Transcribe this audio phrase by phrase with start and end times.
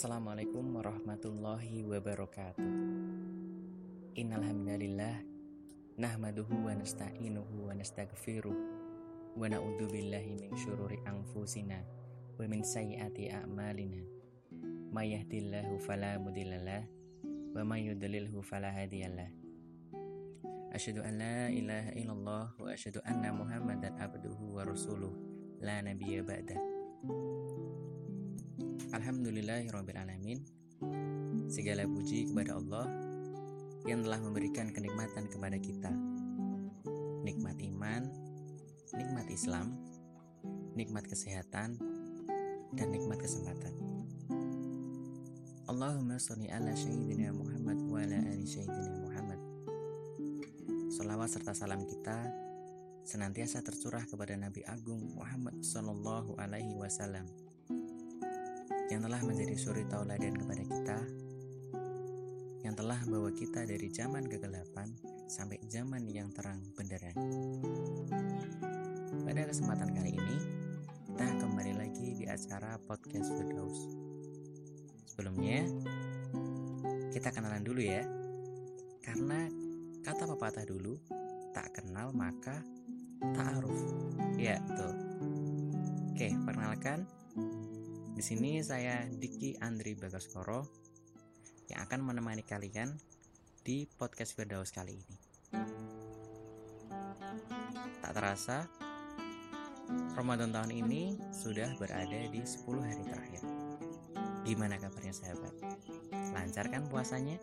[0.00, 2.64] Assalamualaikum warahmatullahi wabarakatuh.
[4.16, 5.20] Innalhamdulillah
[6.00, 8.56] Nahmaduhu wa nasta'inuhu wa nasta'gfiruh
[9.36, 11.84] Wa na'udhu billahi min syururi anfusina
[12.32, 14.00] Wa min sayyati a'malina.
[14.88, 16.88] Ma yahdillahu falamudillalah
[17.52, 19.28] Wa ma yudlilhu falahadiyalah
[20.72, 25.12] Asyadu an la ilaha illallah Wa asyadu anna muhammadan abduhu wa rasuluh.
[25.60, 26.70] La nabiya ba'dah
[28.90, 30.42] Alhamdulillahirrabbilalamin
[31.46, 32.90] Segala puji kepada Allah
[33.86, 35.94] Yang telah memberikan kenikmatan kepada kita.
[37.22, 38.10] Nikmat iman
[38.90, 39.78] Nikmat Islam
[40.74, 41.78] Nikmat kesehatan
[42.74, 43.78] Dan nikmat kesempatan.
[45.70, 49.38] Allahumma salli ala syahidina Muhammad Wa ala ali syahidina Muhammad.
[50.90, 52.26] Salawat serta salam kita
[53.06, 57.49] senantiasa tercurah kepada Nabi Agung Muhammad Sallallahu Alaihi Wasallam
[58.90, 60.98] yang telah menjadi suri tauladan kepada kita,
[62.66, 64.90] yang telah membawa kita dari zaman kegelapan
[65.30, 67.14] sampai zaman yang terang benderang.
[69.22, 70.38] Pada kesempatan kali ini,
[71.06, 73.78] kita kembali lagi di acara podcast Firdaus.
[75.06, 75.70] Sebelumnya,
[77.14, 78.02] kita kenalan dulu ya,
[79.06, 79.46] karena
[80.02, 80.98] kata pepatah dulu,
[81.54, 82.58] tak kenal maka
[83.38, 83.78] tak aruf.
[84.34, 84.98] Ya, betul.
[86.10, 87.19] Oke, perkenalkan
[88.20, 90.68] di sini saya Diki Andri Bagaskoro
[91.72, 92.92] yang akan menemani kalian
[93.64, 95.16] di podcast Firdaus kali ini.
[98.04, 98.68] Tak terasa,
[100.12, 103.40] Ramadan tahun ini sudah berada di 10 hari terakhir.
[104.44, 105.56] Gimana kabarnya sahabat?
[106.36, 107.40] Lancar kan puasanya?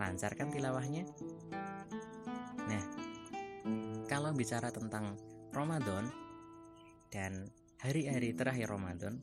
[0.00, 1.04] Lancar kan tilawahnya?
[2.72, 2.84] Nah,
[4.08, 5.12] kalau bicara tentang
[5.52, 6.08] Ramadan
[7.12, 9.20] dan hari-hari terakhir Ramadan,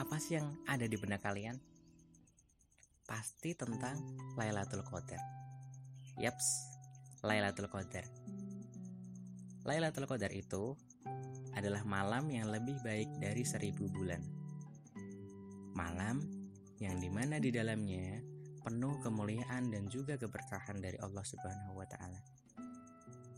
[0.00, 1.60] apa sih yang ada di benak kalian?
[3.04, 4.00] Pasti tentang
[4.40, 5.20] Lailatul Qadar.
[6.16, 6.48] Yaps,
[7.20, 8.08] Lailatul Qadar.
[9.68, 10.72] Lailatul Qadar itu
[11.52, 14.20] adalah malam yang lebih baik dari seribu bulan.
[15.76, 16.24] Malam
[16.80, 18.20] yang di mana di dalamnya
[18.64, 22.20] penuh kemuliaan dan juga keberkahan dari Allah Subhanahu wa Ta'ala.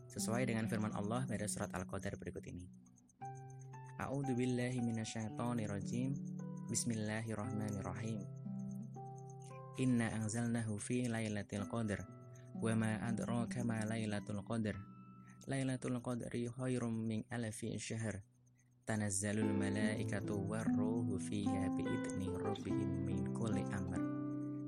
[0.08, 2.64] Sesuai dengan firman Allah pada surat Al-Qadar berikut ini.
[3.98, 6.14] A'udzu billahi minasyaitonir rajim.
[6.70, 8.22] Bismillahirrahmanirrahim.
[9.82, 12.06] Inna anzalnahu fi lailatul qadar.
[12.62, 14.78] Wa ma adraka ma lailatul qadar.
[15.50, 18.22] Lailatul qadri khairum min alfi syahr.
[18.86, 23.98] Tanazzalul malaikatu warruhu fiha biidni rabbihim min kulli amr.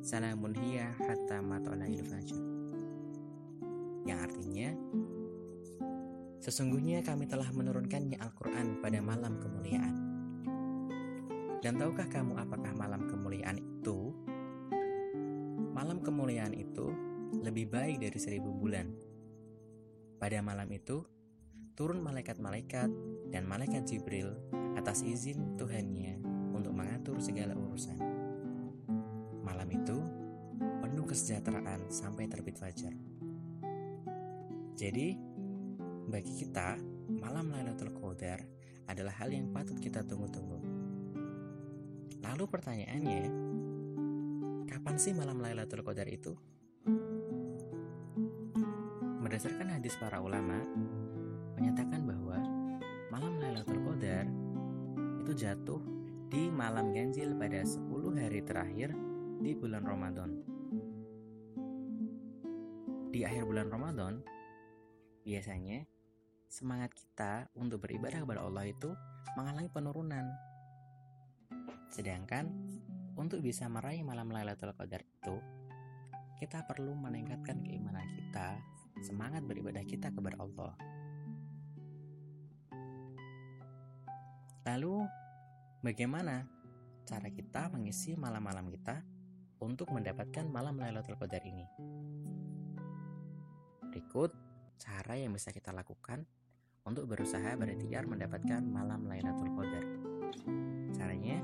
[0.02, 2.34] Salamun hiya hatta matla'il fajr.
[4.10, 4.74] Yang artinya
[6.40, 9.94] Sesungguhnya kami telah menurunkannya Al-Quran pada malam kemuliaan.
[11.60, 14.16] Dan tahukah kamu apakah malam kemuliaan itu?
[15.76, 16.88] Malam kemuliaan itu
[17.44, 18.88] lebih baik dari seribu bulan.
[20.16, 21.04] Pada malam itu,
[21.76, 22.88] turun malaikat-malaikat
[23.28, 24.32] dan malaikat Jibril
[24.80, 26.24] atas izin Tuhannya
[26.56, 28.00] untuk mengatur segala urusan.
[29.44, 30.00] Malam itu
[30.80, 32.96] penuh kesejahteraan sampai terbit fajar.
[34.80, 35.29] Jadi,
[36.10, 36.74] bagi kita,
[37.22, 38.42] malam Lailatul Qadar
[38.90, 40.58] adalah hal yang patut kita tunggu-tunggu.
[42.18, 43.22] Lalu pertanyaannya,
[44.66, 46.34] kapan sih malam Lailatul Qadar itu?
[49.22, 50.58] Berdasarkan hadis para ulama,
[51.54, 52.42] menyatakan bahwa
[53.14, 54.26] malam Lailatul Qadar
[55.22, 55.78] itu jatuh
[56.26, 57.86] di malam ganjil pada 10
[58.18, 58.90] hari terakhir
[59.38, 60.30] di bulan Ramadan.
[63.14, 64.26] Di akhir bulan Ramadan,
[65.22, 65.86] biasanya
[66.50, 68.90] semangat kita untuk beribadah kepada Allah itu
[69.38, 70.26] mengalami penurunan.
[71.94, 72.50] Sedangkan
[73.14, 75.38] untuk bisa meraih malam Lailatul Qadar itu,
[76.42, 78.58] kita perlu meningkatkan keimanan kita,
[79.06, 80.74] semangat beribadah kita kepada Allah.
[84.66, 85.06] Lalu,
[85.86, 86.46] bagaimana
[87.06, 89.02] cara kita mengisi malam-malam kita
[89.62, 91.66] untuk mendapatkan malam Lailatul Qadar ini?
[93.90, 94.34] Berikut
[94.80, 96.24] cara yang bisa kita lakukan
[96.90, 99.86] untuk berusaha berikhtiar mendapatkan malam Lailatul Qadar.
[100.90, 101.38] Caranya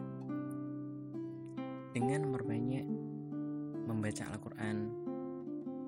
[1.94, 2.87] dengan memperbanyak
[3.87, 4.76] membaca Al-Quran,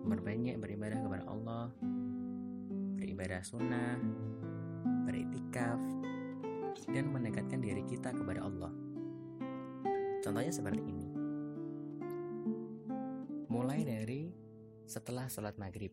[0.06, 1.66] memperbanyak beribadah kepada Allah,
[3.02, 3.99] beribadah sunnah,
[5.10, 5.82] beriktikaf,
[6.94, 8.70] dan mendekatkan diri kita kepada Allah.
[10.22, 11.11] Contohnya seperti ini.
[13.50, 14.31] Mulai dari
[14.87, 15.90] setelah sholat maghrib,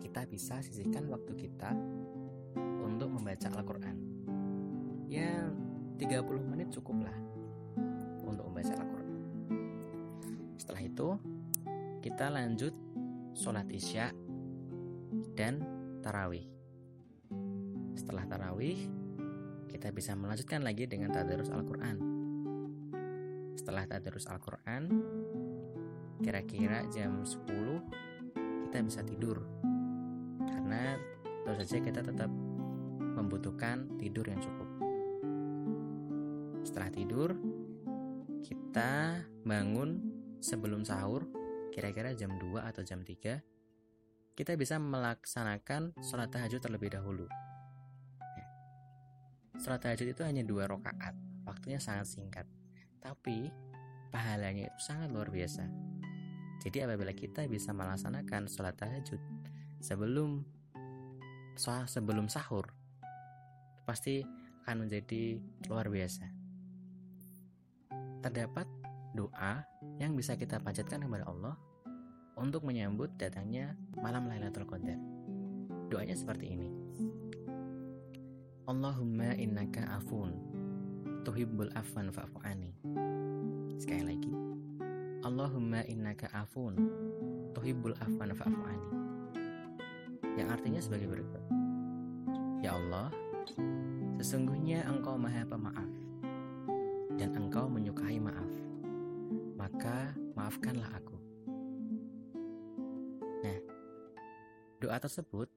[0.00, 1.76] kita bisa sisihkan waktu kita
[3.18, 3.96] membaca Al-Quran.
[5.10, 5.50] Ya,
[5.98, 7.14] 30 menit cukuplah
[8.22, 9.18] untuk membaca Al-Quran.
[10.54, 11.08] Setelah itu,
[11.98, 12.74] kita lanjut
[13.34, 14.14] sholat isya
[15.34, 15.62] dan
[16.02, 16.46] tarawih.
[17.98, 18.78] Setelah tarawih,
[19.68, 21.96] kita bisa melanjutkan lagi dengan tadarus Al-Quran.
[23.58, 24.82] Setelah tadarus Al-Quran,
[26.22, 27.82] kira-kira jam 10
[28.68, 29.42] kita bisa tidur.
[30.46, 30.94] Karena
[31.46, 32.30] tentu saja kita tetap
[33.18, 34.68] membutuhkan tidur yang cukup.
[36.62, 37.30] Setelah tidur,
[38.46, 39.98] kita bangun
[40.38, 41.26] sebelum sahur,
[41.74, 43.42] kira-kira jam 2 atau jam 3,
[44.38, 47.26] kita bisa melaksanakan sholat tahajud terlebih dahulu.
[48.22, 48.46] Ya.
[49.58, 52.46] Sholat tahajud itu hanya dua rakaat, waktunya sangat singkat,
[53.02, 53.50] tapi
[54.14, 55.66] pahalanya itu sangat luar biasa.
[56.62, 59.18] Jadi apabila kita bisa melaksanakan sholat tahajud
[59.82, 60.46] sebelum
[61.90, 62.70] sebelum sahur,
[63.88, 64.20] pasti
[64.68, 65.40] akan menjadi
[65.72, 66.28] luar biasa.
[68.20, 68.68] Terdapat
[69.16, 69.64] doa
[69.96, 71.56] yang bisa kita panjatkan kepada Allah
[72.36, 75.00] untuk menyambut datangnya malam Lailatul Qadar.
[75.88, 76.68] Doanya seperti ini.
[78.68, 80.36] Allahumma innaka afun
[81.24, 82.76] tuhibbul afwan fa'fu ani.
[83.80, 84.32] Sekali lagi.
[85.24, 86.76] Allahumma innaka afun
[87.56, 88.90] tuhibbul afwan fa'fu ani.
[90.36, 91.40] Yang artinya sebagai berikut.
[92.60, 93.08] Ya Allah,
[94.18, 95.92] Sesungguhnya engkau maha pemaaf
[97.18, 98.52] dan engkau menyukai maaf.
[99.58, 101.18] Maka maafkanlah aku.
[103.42, 103.58] Nah,
[104.82, 105.50] doa tersebut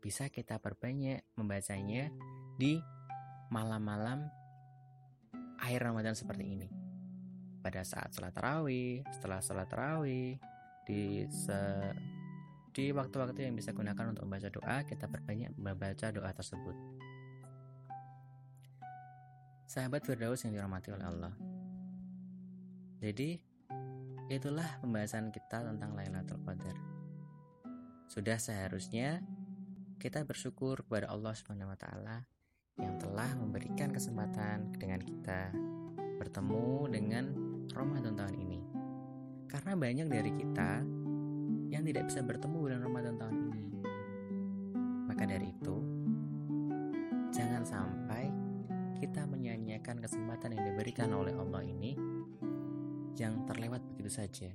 [0.00, 2.08] bisa kita perbanyak membacanya
[2.56, 2.80] di
[3.52, 4.24] malam-malam
[5.60, 6.68] akhir Ramadan seperti ini.
[7.60, 10.40] Pada saat sholat tarawih, setelah sholat tarawih,
[10.88, 11.60] di se
[12.70, 16.76] di waktu-waktu yang bisa gunakan untuk membaca doa, kita perbanyak membaca doa tersebut.
[19.70, 21.30] Sahabat Firdaus yang dirahmati oleh Allah.
[22.98, 23.38] Jadi,
[24.26, 26.74] itulah pembahasan kita tentang Lailatul Qadar.
[28.10, 29.22] Sudah seharusnya
[30.02, 32.26] kita bersyukur kepada Allah Subhanahu wa taala
[32.82, 35.54] yang telah memberikan kesempatan dengan kita
[36.18, 37.24] bertemu dengan
[37.70, 38.60] Ramadan tahun ini.
[39.46, 40.82] Karena banyak dari kita
[41.70, 43.66] yang tidak bisa bertemu bulan Ramadan tahun ini.
[45.06, 45.89] Maka dari itu,
[49.70, 51.94] menyanyiakan kesempatan yang diberikan oleh Allah ini
[53.14, 54.50] yang terlewat begitu saja.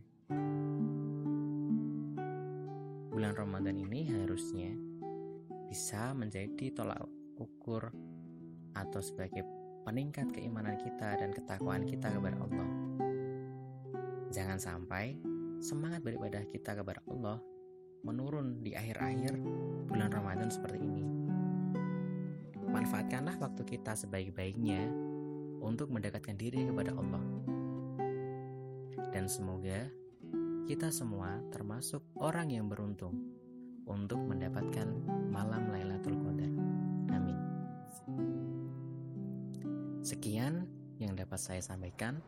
[3.15, 4.75] Bulan Ramadan ini harusnya
[5.71, 6.99] bisa menjadi tolak
[7.39, 7.95] ukur
[8.75, 9.47] atau sebagai
[9.87, 12.69] peningkat keimanan kita dan ketakwaan kita kepada Allah.
[14.35, 15.15] Jangan sampai
[15.63, 17.39] semangat beribadah kita kepada Allah
[18.03, 19.39] menurun di akhir-akhir
[19.87, 21.24] bulan Ramadan seperti ini.
[22.75, 24.91] Manfaatkanlah waktu kita sebaik-baiknya
[25.63, 27.23] untuk mendekatkan diri kepada Allah.
[29.15, 29.87] Dan semoga
[30.67, 33.15] kita semua termasuk orang yang beruntung
[33.87, 34.91] untuk mendapatkan
[35.31, 36.51] malam Lailatul Qadar.
[37.15, 37.39] Amin.
[40.03, 40.67] Sekian
[40.99, 42.19] yang dapat saya sampaikan.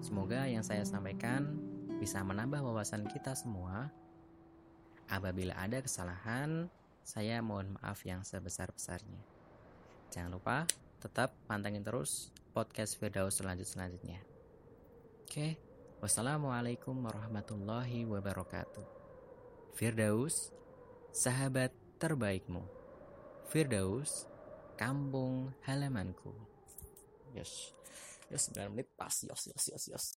[0.00, 1.52] Semoga yang saya sampaikan
[2.00, 3.92] bisa menambah wawasan kita semua.
[5.12, 6.72] Apabila ada kesalahan,
[7.02, 9.20] saya mohon maaf yang sebesar-besarnya.
[10.14, 10.64] Jangan lupa
[11.02, 14.22] tetap pantengin terus podcast Firdaus selanjut-selanjutnya.
[15.26, 15.58] Oke,
[15.98, 18.86] wassalamualaikum warahmatullahi wabarakatuh.
[19.72, 20.52] Firdaus,
[21.10, 22.62] sahabat terbaikmu.
[23.48, 24.28] Firdaus,
[24.76, 26.30] kampung halamanku.
[27.32, 27.72] Yes,
[28.28, 30.06] yes 9 menit pas, yes, yes, yes, yes.